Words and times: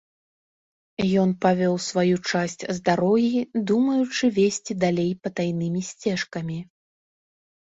Ён 1.23 1.29
павёў 1.43 1.75
сваю 1.87 2.15
часць 2.31 2.57
з 2.61 2.77
дарогі, 2.89 3.43
думаючы 3.73 4.25
весці 4.39 4.73
далей 4.85 5.11
патайнымі 5.29 5.81
сцежкамі. 5.91 6.59